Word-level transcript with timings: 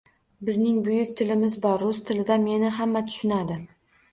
Bizning 0.47 0.79
buyuk 0.87 1.11
tilimiz 1.19 1.57
bor. 1.67 1.77
Rus 1.89 2.01
tilida 2.09 2.41
meni 2.49 2.73
hamma 2.79 3.07
tushunadi. 3.13 3.61